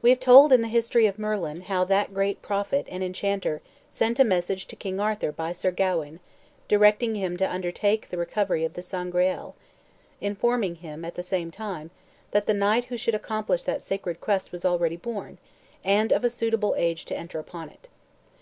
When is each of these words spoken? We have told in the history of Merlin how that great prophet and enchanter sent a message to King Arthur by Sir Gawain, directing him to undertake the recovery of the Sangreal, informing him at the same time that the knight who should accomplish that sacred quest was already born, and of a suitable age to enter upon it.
We 0.00 0.08
have 0.08 0.20
told 0.20 0.54
in 0.54 0.62
the 0.62 0.68
history 0.68 1.04
of 1.04 1.18
Merlin 1.18 1.60
how 1.68 1.84
that 1.84 2.14
great 2.14 2.40
prophet 2.40 2.86
and 2.88 3.04
enchanter 3.04 3.60
sent 3.90 4.18
a 4.18 4.24
message 4.24 4.66
to 4.68 4.74
King 4.74 4.98
Arthur 4.98 5.32
by 5.32 5.52
Sir 5.52 5.70
Gawain, 5.70 6.20
directing 6.66 7.14
him 7.14 7.36
to 7.36 7.52
undertake 7.52 8.08
the 8.08 8.16
recovery 8.16 8.64
of 8.64 8.72
the 8.72 8.80
Sangreal, 8.80 9.54
informing 10.18 10.76
him 10.76 11.04
at 11.04 11.14
the 11.14 11.22
same 11.22 11.50
time 11.50 11.90
that 12.30 12.46
the 12.46 12.54
knight 12.54 12.84
who 12.84 12.96
should 12.96 13.14
accomplish 13.14 13.64
that 13.64 13.82
sacred 13.82 14.18
quest 14.18 14.50
was 14.50 14.64
already 14.64 14.96
born, 14.96 15.36
and 15.84 16.10
of 16.10 16.24
a 16.24 16.30
suitable 16.30 16.74
age 16.78 17.04
to 17.04 17.14
enter 17.14 17.38
upon 17.38 17.68
it. 17.68 17.88